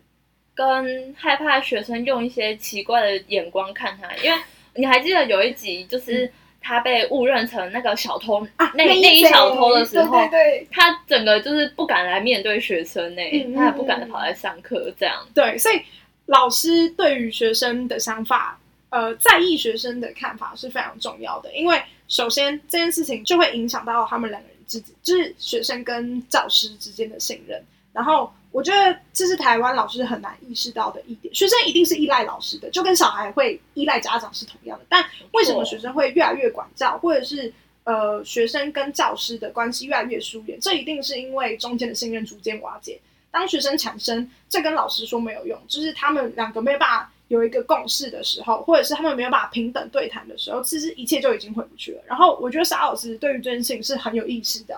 [0.54, 4.38] 跟害怕学生用一些奇怪的眼光看他，因为
[4.74, 6.30] 你还记得有一集，就是
[6.66, 15.14] 他被误认成那个小偷、嗯、啊，那那一小偷的时候，对对对，他整个就是不敢来面对学生呢、欸，嗯、他也不敢跑来上课这样。
[15.32, 15.80] 对，所以
[16.26, 18.58] 老师对于学生的想法，
[18.90, 28.32] 呃，在意学生的看法是非常重要的，因为首先这件事情就会影响到他们两个人之间，就是学生跟教师之间的信任，然后。
[28.52, 34.86] 我觉得这是台湾老师很难意识到的一点，学生一定是依赖老师的，就跟小孩会依赖家长是同样的。
[34.88, 37.52] 但为什么学生会越来越管教，或者是
[37.84, 40.58] 呃学生跟教师的关系越来越疏远？
[40.60, 42.98] 这一定是因为中间的信任逐渐瓦解。
[43.30, 52.02] 当学生产生这跟老师说没有用，就是他们两个没有办法有一个共识的时候，或者是他们没有办法平等对谈的时候，其实一切就已经回不去了。
[52.06, 54.74] 然后我觉得沙老师对于这件事情是很有意识的。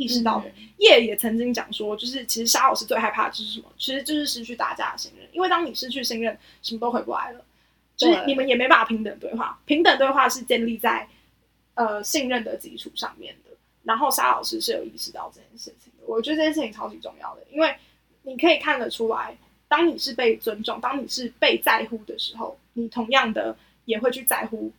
[0.00, 3.66] 意识到的，叶、嗯、也曾经讲说，就是其实沙老师最害怕的就是什么？
[3.76, 7.44] 其实就是失去大家的信任，因为当你失去信任，什么都回不来了，
[7.96, 9.60] 就是你们也没办法平等对话。
[9.66, 11.06] 平等对话是建立在
[11.74, 13.50] 呃信任的基础上面的。
[13.82, 17.74] 然后沙老师是有意识到这件事情的，我觉得这件事情超级重要的，因为
[18.22, 19.36] 你可以看得出来，
[19.68, 24.70] 当你是被尊重，当你是被在乎的时候，你同样的也会去在乎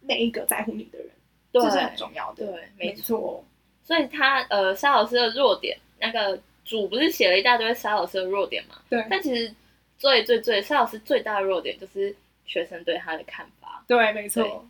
[0.00, 1.10] 每一个在乎你的人，
[1.52, 2.46] 这是很重要的。
[2.46, 3.44] 对，没错。
[3.88, 8.74] 所以他呃，沙老师的弱点，那个主不是写了一大堆沙老师的弱点嘛？
[8.90, 9.02] 对。
[9.08, 9.50] 但其实
[9.96, 13.82] 最最最沙老师最大的弱点就是学生对他的看法。
[13.86, 14.68] 对，没错。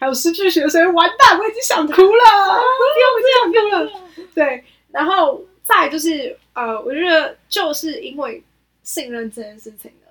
[0.00, 4.26] 还有失去学生，完蛋，我已经想哭了，不要这样哭了。
[4.34, 8.42] 对，然后再就是呃，我觉得就是因为
[8.82, 10.08] 信任这件事情呢，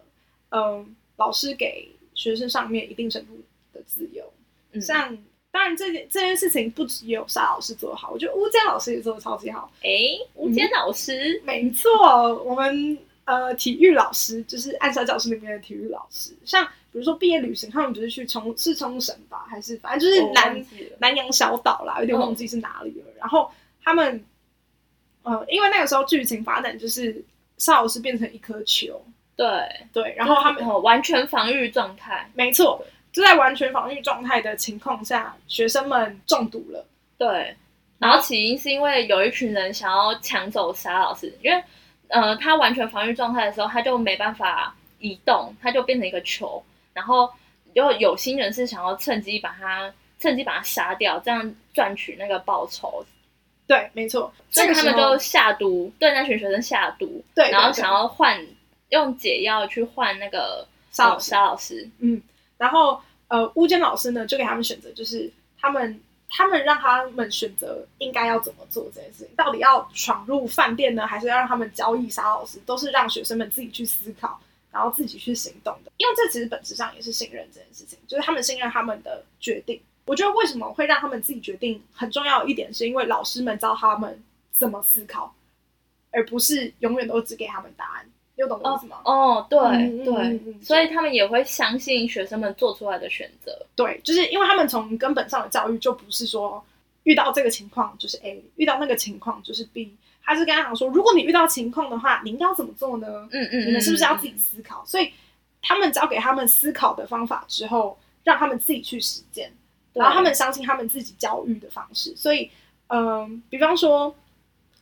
[0.52, 0.86] 嗯、呃，
[1.18, 3.34] 老师给学生上面一定程度
[3.74, 4.32] 的自由，
[4.72, 5.18] 嗯、像。
[5.52, 9.72] 当然，这件这件事情不只有沙老师做好，我觉得吴坚老师也做的超级好。
[9.82, 9.90] 哎，
[10.36, 20.66] 吴坚老师，嗯、没错，我们呃体育老师就是暗杀教室里面的体育老师，像比如说毕业旅行，他们不是去冲是冲绳吧，还是反正就是南
[21.00, 23.06] 南洋小岛啦，有点忘记是哪里了。
[23.08, 23.52] 嗯、然后
[23.84, 24.24] 他们
[25.24, 27.24] 呃，因为那个时候剧情发展就是
[27.58, 29.04] 沙老师变成一颗球，
[29.36, 29.48] 对。
[29.92, 32.86] 对，然后他们完全防御状态，没错。
[33.12, 36.86] 就在完全防御状态的情况下，学生们中毒了。
[37.18, 37.56] 对，
[37.98, 41.64] 然后起因是因为有一群人想要抢走沙老师，因为
[42.08, 46.64] 呃，他完全防御状态的时候，他就没办法移动，他就变成一个球。
[46.94, 47.30] 然后
[47.74, 53.04] 又有心人是想要趁机把他趁机把他杀掉，这样赚取那个报酬。
[53.68, 54.32] 对，没错。
[54.50, 57.24] 所以他们就下毒，对那群学生下毒。
[57.36, 58.40] 对，然后想要换
[58.90, 61.18] 用解药去换那个沙。
[61.20, 62.22] 沙老师，嗯。
[62.60, 74.40] 然后，呃，乌坚老师呢，就给他们选择，就是他们他们让他们选择应该要怎么做这件事情，到底要闯入饭店呢，还是要让他们交易沙老师，都是让学生们自己去思考，
[74.72, 75.92] 然后自己去行动的。
[75.98, 79.82] 因为这其实本质上也是信任这件事情，就是他们信任他们的决定。
[80.06, 85.34] 我觉得为什么会让他们自己决定很重要一点，是因为老师们教他们怎么思考，
[86.12, 88.06] 而不是永远都只给他们答案。
[88.40, 89.02] 有懂我意思吗？
[89.04, 93.52] 哦，对、嗯、对、所以他们也会相信学生们做出来的选择。
[93.76, 96.64] 对，就是因为他们从根本上的教育就不是说
[97.04, 103.28] 遇到这个情况就是 A，遇到那个情况就是 B，他是跟他讲说，如果你遇到情况的话，你应该要怎么做呢？
[103.32, 104.82] 嗯嗯，你们是不是要自己思考？
[104.86, 105.12] 所以
[105.62, 109.52] 他们教给他们思考的方法之后，让他们自己去实践，
[109.92, 112.16] 然后他们相信他们自己教育的方式。
[112.16, 112.50] 所以，
[112.88, 114.16] 嗯、呃，比方说。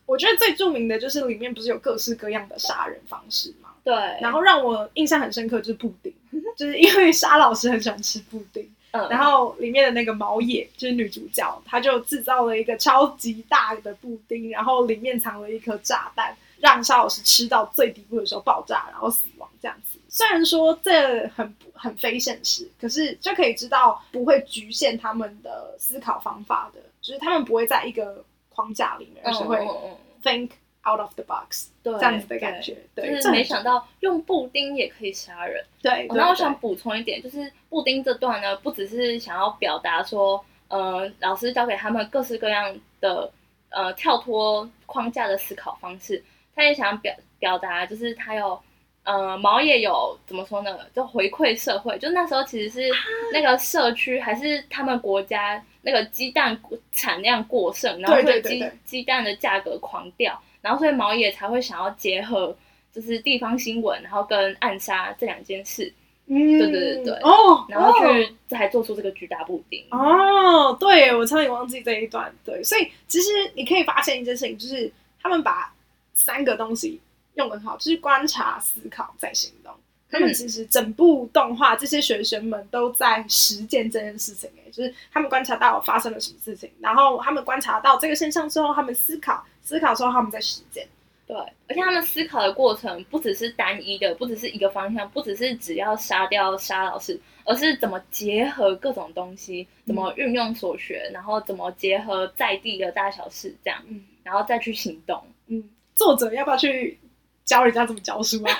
[0.08, 3.68] 我觉得最著名的就是里面不是有各式各样的杀人方式吗？
[3.84, 3.94] 对。
[4.22, 6.10] 然后让我印象很深刻就是布丁，
[6.56, 9.06] 就是因为沙老师很喜欢吃布丁，嗯。
[9.10, 19.98] 然后里面的那个毛野就是女主角，她就制造了一个超级大的布丁，然后里面藏了一颗炸弹，让沙老师吃到最底部的时候爆炸，然后死亡这样子。
[20.08, 28.24] 虽然说这很很非现实，可是就可以知道不会局限他们的思考方法的，就是他们不会在一个。
[28.58, 29.56] 框架里面，而是会
[30.20, 30.50] think
[30.84, 36.08] out of the box，对，这样子的感觉，对，就是没想到用布丁也可以杀人，对。
[36.10, 43.30] 那、哦、我想补充一点，就是布丁这段呢，不只是想要表达说，呃，老师教给他们各式各样的
[43.70, 46.20] 呃跳脱框架的思考方式，
[46.56, 48.60] 他也想表表达，就是他有
[49.10, 52.88] 呃毛也有怎么说呢，就回馈社会，就那时候其实是
[53.32, 55.60] 那个社区还是他们国家。
[55.80, 56.60] 那个鸡蛋
[56.92, 62.54] 产量过剩，然后所以鸡鸡蛋的价格狂掉，然后所以毛野才会想要结合
[62.92, 65.90] 就是地方新闻，然后跟暗杀这两件事，
[66.26, 69.82] 嗯，对对对对，哦，然后去才做出这个巨大布丁。
[69.90, 74.92] 哦，对，我差点忘记这一段，对，所以其实你可以发现一件事情，就是
[75.22, 75.72] 他们把
[76.12, 77.00] 三个东西
[77.38, 79.72] 用得很好，就是观察、思考、再行动。
[80.10, 84.48] 他们其实整部动画，这些学生们都在实践这件事情。
[84.56, 90.88] 哎，就是他们观察到发生了什么事情，然后他们观察到这个现象之后，他们思考，思考之后他们在实践。
[91.26, 105.22] 对，而且他们思考的过程不只是单一的，不只是一个方向，不只是只要杀掉沙老师，而是怎么结合各种东西，怎么运用所学，嗯、然后怎么结合在地的大小事，这样，嗯，然后再去行动。
[105.48, 105.62] 嗯，
[105.94, 106.98] 作者要不要去？
[107.48, 108.54] 教人家怎么教书啊？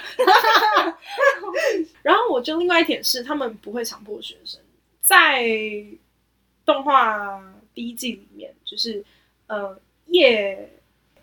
[2.00, 4.58] 然后我觉得另外一点是，他们不会强迫学生。
[5.02, 5.44] 在
[6.64, 7.38] 动画
[7.74, 9.04] 第一季里面，就是
[9.46, 10.70] 呃叶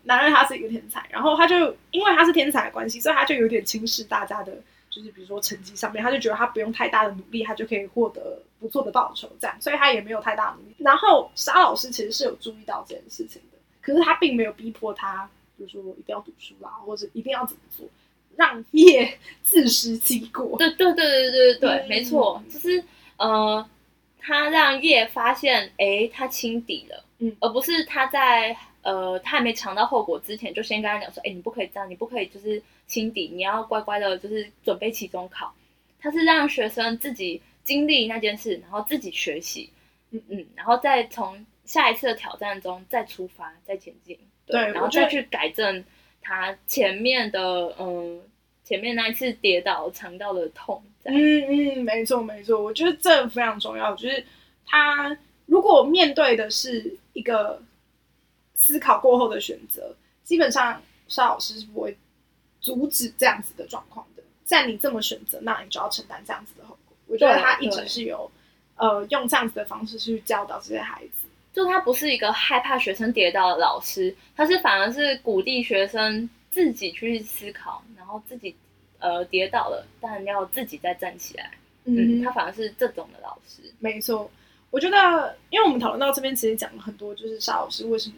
[0.04, 4.52] 男二他是一个天才，然后他就因为他是天才的关系，所以他就有点轻视大家的，
[4.88, 10.76] 就是比如说成绩上面，他就觉得他不用太大的努力，他就可以获得不错的报酬，这样，所以他也没有太大努力。
[10.78, 15.28] 然后沙老师其实是有注意到这件事情的，可是他并没有逼迫他。
[15.56, 17.86] 比如说，我一定要读书啦，或者一定要怎么做，
[18.36, 20.56] 让叶自食其果。
[20.58, 22.82] 对对对对对对，嗯、没错，就是
[23.16, 23.68] 呃，
[24.18, 35.54] 他让叶发现，哎，他轻敌了，嗯，而不是他在呃，他还没尝到后果之前，就先跟他讲说，哎，你不可以这样，你不可以就是轻敌，你要乖乖的，就是准备期中考。
[35.98, 39.70] 他是让学生自己经历那件事，然后自己学习，
[40.10, 44.16] 嗯嗯，然后再从下一次的挑战中再出发，再前进。
[44.46, 45.84] 对，然后再去改正
[46.22, 48.20] 他前面的，嗯，
[48.64, 50.82] 前面那一次跌倒尝到的痛。
[51.02, 53.94] 嗯嗯，没错没错，我觉得这非常重要。
[53.94, 54.24] 就是
[54.64, 57.62] 他如果面对的是一个
[58.54, 61.96] 思考过后的选择，基本上邵老师是不会
[62.60, 64.22] 阻止这样子的状况的。
[64.44, 66.96] 在你这么选择，那你就要承担这样子的后果。
[67.06, 68.28] 我觉得他一直是有
[68.76, 71.25] 呃用这样子的方式去教导这些孩子。
[71.56, 78.54] 就他不是一个害怕学生跌倒的老师，他是反而是鼓励学生自己去思考，然后自己
[78.98, 81.50] 呃跌倒了，但要自己再站起来。
[81.86, 83.62] 嗯，嗯，他反而是这种的老师。
[83.78, 84.30] 没错，
[84.70, 88.16] 我觉得，因为我们讨论到这边，其实讲了很多，就是沙老师为什么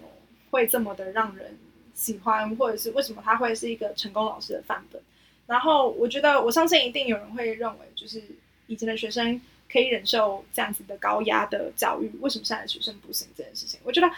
[0.50, 1.56] 会这么的让人
[1.94, 5.00] 喜欢，或者是为什么他会是一个成功老师的范本。
[5.46, 8.20] 然后，我觉得，我相信一定有人会认为，就是
[8.66, 9.40] 以前的学生。
[9.70, 13.78] 可以忍受这样子的高压的教育，为什么现在的学生不行这件事情？
[13.84, 14.10] 我觉得，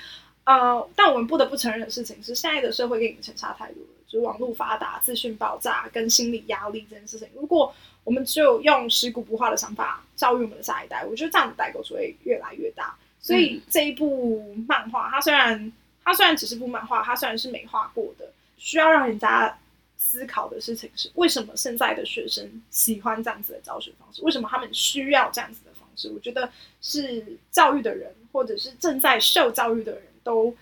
[0.44, 3.88] 呃，但我们不得不承认的事情是，现在的社会跟以前差太多了。
[4.06, 7.72] 就是网络发达、资讯爆炸跟心理压力这件事情，如果
[8.02, 12.96] 我们就用食古不化的想法教育我们的下一代，我觉得这样的代沟只会越来越大。
[13.20, 15.72] 所以这一部漫画，它虽然
[16.02, 19.56] 它虽然只是部漫画，它虽然是美化过的，需要让人家。
[20.02, 24.22] 思考的事情是为什么现在的学生喜欢这样子的教学方式？
[24.22, 26.10] 为什么他们需要这样子的方式？
[26.10, 30.52] 我觉得是教育的人或者是正在受教育的人都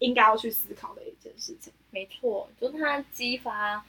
[0.00, 1.72] 应该要去思考的一件事情。
[1.90, 3.82] 没错，就是他激发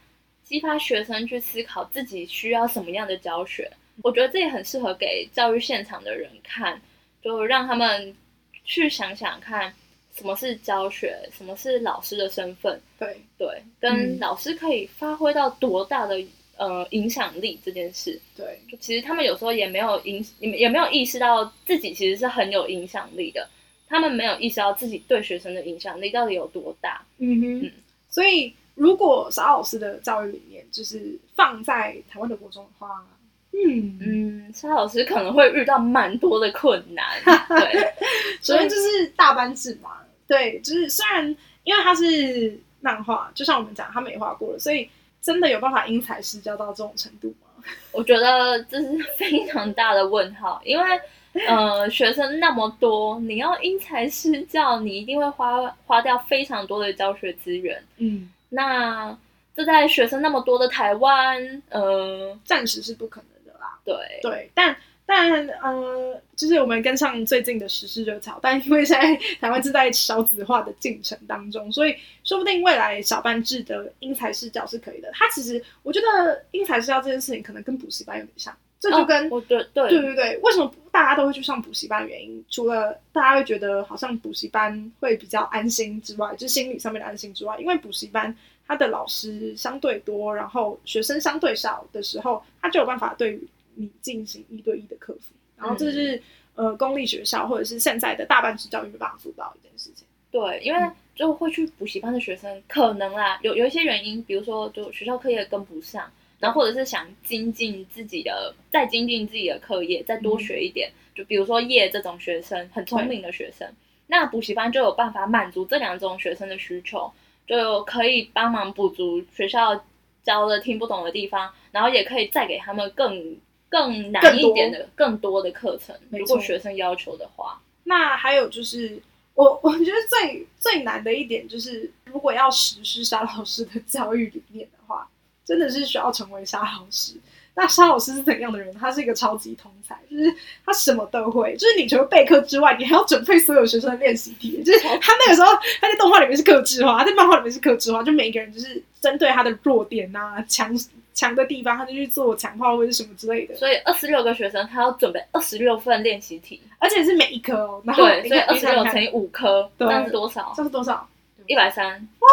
[0.43, 3.69] 激发学生去思考自己需要什么样的教学。
[4.03, 6.79] 我觉得这也很适合给教育现场的人看，
[7.21, 8.15] 就让他们
[8.63, 9.73] 去想想看。
[10.19, 11.17] 什么是教学？
[11.35, 12.79] 什么是老师的身份？
[12.99, 16.21] 对对，跟老师可以发挥到多大的
[16.57, 18.19] 呃影响力这件事。
[18.35, 23.47] 对，其实他们有时候也没有影，也也没有意识到自己其实是很有影响力的。
[23.87, 27.01] 他们没有意识到自己对学生的影响力到底有多大。
[27.17, 27.65] 嗯哼。
[27.65, 27.71] 嗯，
[28.09, 33.03] 所以，如果沙老师的教育理念就是放在台湾的国中的话，
[33.51, 37.05] 嗯嗯，沙老师可能会遇到蛮多的困难。
[37.47, 37.93] 对，
[38.43, 39.97] 首先就是大班制嘛。
[40.29, 44.87] 对，就是虽然因为他是漫画，就像我们讲，他美化过了，所以
[45.19, 47.63] 真的有办法因材施教到这种程度吗？
[47.91, 51.01] 我觉得这是非常大的问号，因为
[51.47, 57.83] 呃，学生那么多，你要因材施教，你一定会花花掉非常多的教学资源。
[57.97, 59.17] 嗯，那
[59.55, 63.79] 这在学生那么多的台湾，呃，暂时是不可能的啦。
[63.83, 64.75] 对对，但。
[65.11, 75.09] 但呃，就是我们跟上最近的时事热潮，但因为现在台湾是在少子化的进程当中，所以说不定未来小班制的因材施教是可以的。
[75.11, 88.37] 它其实我觉得因材施教这件事情可能跟补习班有点像，这就跟、哦、对对对对对，为什么大家都会去上补习班的原因，除了大家会觉得好像补习班会比较安心之外，就是心理上面的安心之外，因为补习班
[88.67, 93.47] 他的老师相对多，然后学生相对少的时候，他就有办法对于。
[93.75, 96.15] 你进行一对一的客服，然后这是、
[96.55, 100.05] 嗯、呃公立学校或者是现在的大班制教育没办法做到一件事情。
[100.31, 110.89] 对，因为就会去补习班的学生，嗯、可能啦有有一些原因，比如说就学校课业跟不上，然后或者是想精进自己的，再精进自己的课业，再多学一点。
[110.89, 113.67] 嗯、就比如说叶这种学生很聪明的学生，
[114.07, 117.11] 那补习班就有办法满足这两种学生的需求，
[117.47, 119.83] 就可以帮忙补足学校
[120.23, 123.37] 教的听不懂的地方，然后也可以再给他们更。
[123.69, 128.99] 更难一点的、更多，的课程，如果学生要求的话，那还有就是，
[129.35, 135.07] 我 我觉得最最难的一点就是，如果要实施沙老师的教育理念的话，
[135.45, 137.13] 真的是需要成为沙老师。
[137.55, 138.73] 那沙老师是怎样的人？
[138.75, 140.33] 他是一个超级通才，就是
[140.65, 144.63] 他什么都会，就是你除了备课之外，你还要准备所有学生的练习题。
[144.63, 145.51] 就是他那个时候，
[145.81, 150.73] 他在动画里面是克制化，他在漫画里面是克制化，就每一个人就是针对他的弱点啊、强。
[151.19, 153.53] 强的地方，他就去做强化或者什么之类的。
[153.57, 157.81] 所以二十六个学生，他要准备二十六份练习题，而且是每一科哦。
[157.83, 160.53] 然后对，所以二十六乘以五科，这样是多少？
[160.55, 161.05] 这是多少？
[161.45, 162.07] 一百三。
[162.19, 162.29] 哇，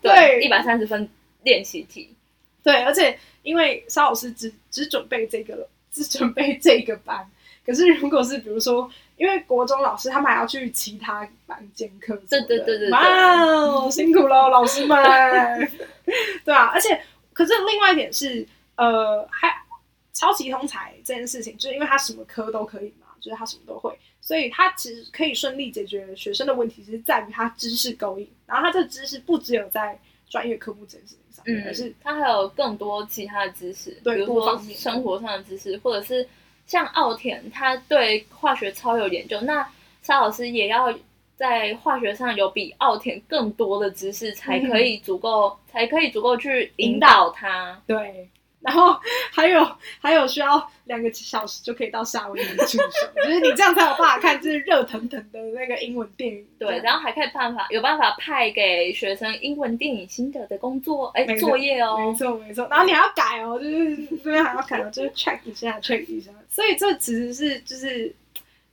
[0.00, 1.08] 对，一百三十分
[1.42, 2.14] 练习题。
[2.62, 7.28] 对，而且因为沙老师只只准备这个了，只准备这个班。
[7.66, 14.96] 可是如果是比如说，因为国中老师他们还要去其他班兼课，对对对对，哇，辛苦了，老师们。
[16.46, 17.00] 对啊，而且。
[17.40, 19.50] 可是另外一点是，呃，还
[20.12, 28.28] 超级通才这件事情，就是因为他什么科都可以嘛，就是他什么都会，所以他其实可以顺利解决学生的问题，是在于他知识够硬。
[28.44, 36.28] 然后他这个知识不只有在专业科目这件事情上面，而、嗯、是他还有更多其他的知识，对，比如说生活上的知识，或者是
[36.66, 39.66] 像奥田，他对化学超有研究，那
[40.02, 40.94] 沙老师也要。
[41.40, 47.80] 在化学上有比奥田更多的知识，才可以足够，嗯、才可以足够去引导他。
[47.86, 48.28] 对，
[48.60, 48.94] 然后
[49.32, 49.66] 还有
[50.02, 56.46] 还有需要两个小时就可以到夏威夷去，就是你这样才有办法看，就是热腾腾的那个英文电影。
[56.58, 62.68] 对，然后还可以办法有办法派给学生英文电影心得的工作，哎，作业哦，没错没错。
[62.70, 66.30] 然后你还要改哦，就是这边还要改哦，就是 check 一下 check 一下。
[66.50, 68.14] 所以这其实是就是。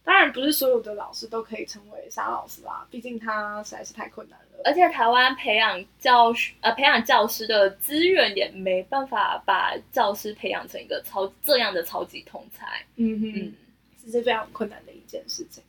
[0.08, 4.62] 当然不是所有的老师都可以成为沙老师啦，毕竟他实在是太困难了。
[4.64, 12.82] 而且台湾培养教师呃培养教师的资源也没办法把教师培养成一个超这样的超级通才。
[12.96, 13.54] 嗯哼，嗯，
[14.02, 15.62] 这是非常困难的一件事情。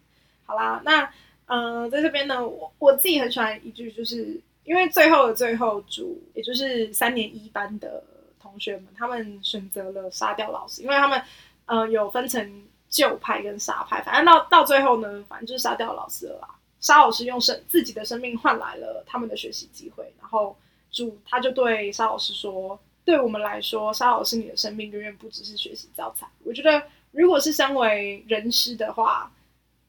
[0.46, 1.02] 好啦，那
[1.46, 8.04] 嗯、呃，在这边呢，我我自己很喜欢一句，就是因为最后的最后主，也就是三年一班的
[8.40, 11.20] 同学们，他们选择了杀掉老师，因为他们
[11.66, 12.68] 嗯、呃、有分成。
[12.88, 16.48] 旧派跟沙派，反正到到最后呢，反正就是沙调老师了啦。
[16.80, 20.56] 沙老师用生自己的生命换来了他们的学习机会，然后
[20.90, 26.28] 主他就对沙老师说：“对我们来说，沙老师你的生命远远不只是学习教材。
[26.44, 26.80] 我觉得，
[27.10, 29.30] 如果是身为人师的话，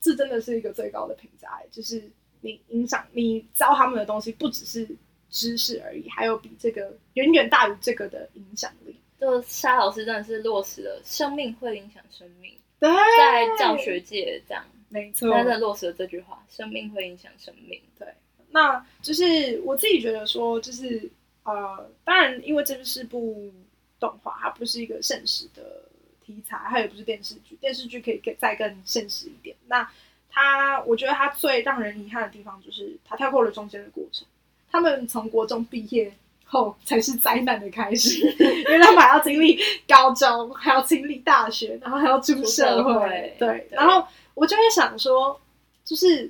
[0.02, 2.10] 这真的是一个最高的评价，就是
[2.42, 4.90] 你影响你教他们的东西，不只是
[5.30, 12.58] 知识而已，还有比这个远远大于这个的影响力。”就沙老师真的是落实了生命会影响生命。
[12.80, 17.80] 对，在教学界这样，没错，真的落实了这句话：生命会影响生命。
[17.98, 18.08] 对，
[18.52, 21.10] 那就是我自己觉得说，就是
[21.44, 23.52] 呃，当然，因为这是部
[24.00, 25.84] 动画，它不是一个现实的
[26.26, 29.56] 题材，它也不是电视剧，电视剧可以更再更现实一点。
[29.68, 29.90] 那
[30.30, 34.26] 它，我觉得它最让人遗憾的地方就是它跳过了中间的过程。
[34.72, 36.14] 他们从国中毕业
[36.52, 43.36] 后才是灾难的开始， 因为他们还要经历高中，还要经历大学，然后还要出社会。
[43.38, 45.40] 对，对，然后我就会想说，
[45.86, 46.30] 就是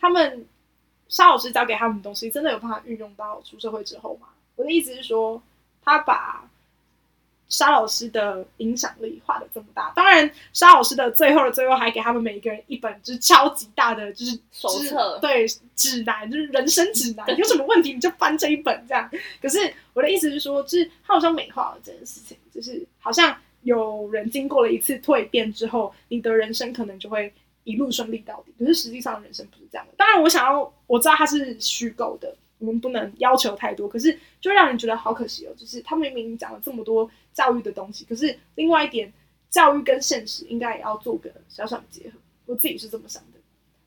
[0.00, 0.44] 他们
[1.08, 4.26] 沙老师教给他们的东西，真的有办法运用到出社会之后吗？
[4.56, 5.40] 我的意思是说，
[5.84, 6.49] 他把。
[7.50, 15.44] 沙老师的影响力画的这么大，当然沙老师的最后的最后还给他们每一个人一本就是超级大的就是手册，对，
[15.74, 19.10] 指南就是人生指南， 有什么问题你就翻这一本这样。
[19.42, 19.58] 可是
[19.92, 27.32] 我的意思是说，就是他好像美化了这件事情，就是好像有人经过了一次蜕变之后，你的人生可能就会
[27.64, 28.54] 一路顺利到底。
[28.58, 29.92] 可是实际上人生不是这样的。
[29.96, 32.32] 当然我想要我知道它是虚构的。
[32.60, 35.50] 我们不能要求太多，可是就让人觉得好可惜哦。
[35.56, 39.12] 就是他明明讲了这么多教育的东西，可是另外一点，
[39.50, 42.18] 教育跟现实应该也要做个小小的结合。
[42.46, 43.38] 我自己是这么想的。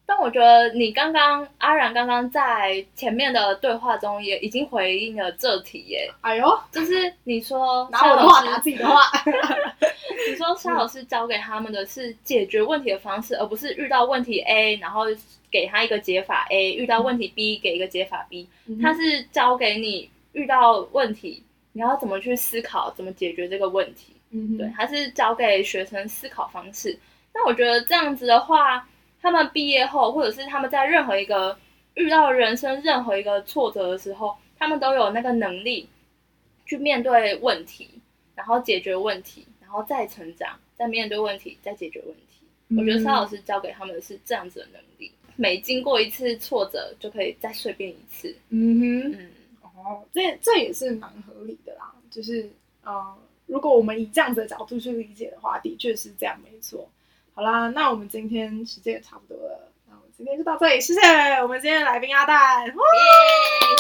[0.06, 6.12] 但我觉得你刚刚阿然刚刚在前面的对话中也已经回应了这题耶。
[6.22, 9.02] 哎呦，就是你说拿我的话拿自己的话，
[10.30, 15.06] 你说沙老师教给他们的是解决问题的方式，而不是遇到问题 A 然后。
[15.54, 18.82] 给他一个解法 A，遇到问题 B，给一个解法 B，嗯。
[18.82, 24.14] 他是教给你遇到问题，你要怎么去思考，怎么解决这个问题。
[24.30, 26.98] 嗯，对，还是教给学生思考方式。
[27.34, 28.88] 那我觉得这样子的话，
[29.22, 31.58] 他们毕业后，或者是他们在任何一个
[31.96, 35.88] 遇到人生任何一个挫折的时候，他们都有那个能力
[36.66, 37.90] 去面对问题，
[38.36, 42.46] 然后解决问题，然后再成长，再面对问题，再解决问题。
[42.70, 45.12] 嗯，我觉得沙老师教给他们的是这样子的能力。
[45.36, 48.36] 每经过一次挫折，就可以再蜕变一次。
[48.50, 49.30] 嗯哼，嗯，
[49.84, 51.94] 哦，这这也是蛮合理的啦。
[52.10, 52.50] 就是，
[52.84, 53.16] 呃，
[53.48, 56.90] 如果我们以这样子的角度去理解的话，的确是这样，没错。
[57.34, 61.02] 好啦，那我们今天时间也差不多了，那我们今天就到这里，谢谢
[61.42, 62.74] 我们今天的来宾阿蛋，耶，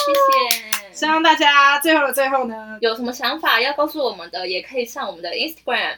[0.05, 0.13] 谢
[0.81, 0.93] 谢。
[0.93, 5.97] 希望大家最后的最后呢，有什么想法要告诉我们的，也可以上我们的 Instagram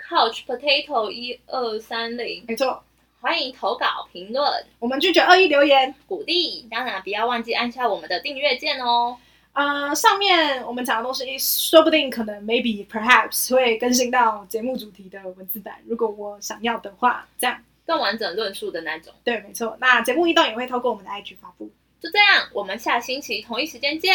[0.00, 2.82] Couch Potato 一二三零，没错。
[3.18, 6.68] 欢迎投稿评论，我们拒绝恶意留言鼓励。
[6.70, 9.16] 当然，不要忘记按下我们的订阅键哦。
[9.56, 19.14] 呃，上面我们讲的东西，说不定可能 maybe perhaps 会更新到节目主题的文字版，如果我想要的话，这样更完整论述的那种。
[19.24, 19.74] 对，没错。
[19.80, 21.70] 那节目异动也会透过我们的 IG 发布。
[21.98, 24.14] 就这样，我们下星期同一时间见，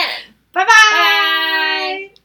[0.51, 2.20] 拜拜。